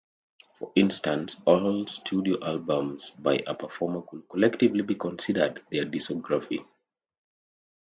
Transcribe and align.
For 0.57 0.71
instance, 0.75 1.39
all 1.45 1.85
studio 1.85 2.39
albums 2.41 3.11
by 3.11 3.39
a 3.45 3.53
performer 3.53 4.01
could 4.01 4.27
collectively 4.29 4.81
be 4.81 4.95
considered 4.95 5.61
their 5.69 5.85
discography. 5.85 6.65